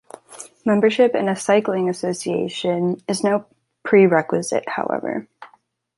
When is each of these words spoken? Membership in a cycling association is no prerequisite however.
Membership 0.65 1.13
in 1.13 1.29
a 1.29 1.35
cycling 1.35 1.87
association 1.87 2.99
is 3.07 3.23
no 3.23 3.45
prerequisite 3.83 4.67
however. 4.67 5.27